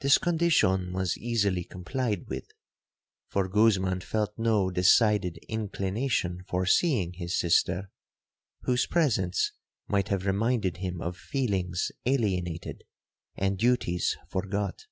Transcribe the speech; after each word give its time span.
'This 0.00 0.18
condition 0.18 0.92
was 0.92 1.16
easily 1.16 1.64
complied 1.64 2.28
with, 2.28 2.44
for 3.26 3.48
Guzman 3.48 4.00
felt 4.00 4.34
no 4.38 4.70
decided 4.70 5.38
inclination 5.48 6.44
for 6.46 6.66
seeing 6.66 7.14
his 7.14 7.38
sister, 7.40 7.90
whose 8.64 8.84
presence 8.86 9.52
might 9.88 10.08
have 10.08 10.26
reminded 10.26 10.76
him 10.76 11.00
of 11.00 11.16
feelings 11.16 11.90
alienated, 12.04 12.84
and 13.34 13.56
duties 13.56 14.14
forgot. 14.28 14.84